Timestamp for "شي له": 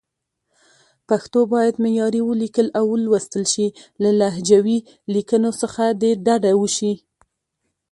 3.53-4.09